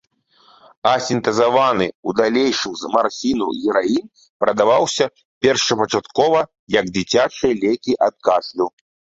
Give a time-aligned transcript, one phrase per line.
[0.91, 4.09] А сінтэзаваны ў далейшым з марфіну гераін
[4.45, 5.05] прадаваўся
[5.41, 6.39] першапачаткова
[6.81, 8.67] як дзіцячыя лекі ад кашлю.